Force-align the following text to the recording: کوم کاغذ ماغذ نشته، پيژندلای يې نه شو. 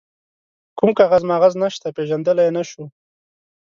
کوم 0.77 0.89
کاغذ 0.99 1.21
ماغذ 1.29 1.53
نشته، 1.63 1.87
پيژندلای 1.97 2.45
يې 2.47 2.51
نه 2.57 2.63
شو. 2.69 2.83